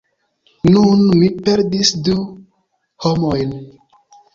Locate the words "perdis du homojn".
1.49-3.59